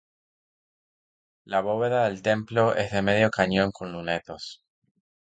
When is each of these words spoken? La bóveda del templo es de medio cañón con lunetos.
La 1.45 1.61
bóveda 1.61 2.05
del 2.05 2.23
templo 2.23 2.73
es 2.73 2.91
de 2.91 3.03
medio 3.03 3.29
cañón 3.29 3.69
con 3.71 3.91
lunetos. 3.93 4.63